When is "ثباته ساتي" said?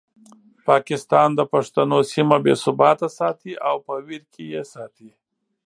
2.63-3.53